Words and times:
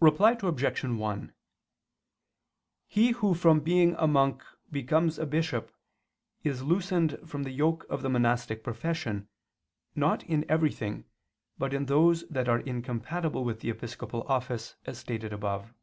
Reply 0.00 0.34
Obj. 0.42 0.82
1: 0.82 1.32
He 2.86 3.10
who 3.10 3.34
from 3.34 3.60
being 3.60 3.94
a 3.98 4.06
monk 4.06 4.42
becomes 4.70 5.18
a 5.18 5.26
bishop 5.26 5.70
is 6.42 6.62
loosened 6.62 7.18
from 7.28 7.42
the 7.42 7.50
yoke 7.50 7.84
of 7.90 8.00
the 8.00 8.08
monastic 8.08 8.64
profession, 8.64 9.28
not 9.94 10.22
in 10.24 10.50
everything, 10.50 11.04
but 11.58 11.74
in 11.74 11.84
those 11.84 12.26
that 12.28 12.48
are 12.48 12.60
incompatible 12.60 13.44
with 13.44 13.60
the 13.60 13.68
episcopal 13.68 14.22
office, 14.22 14.74
as 14.86 14.96
stated 14.96 15.34
above. 15.34 15.74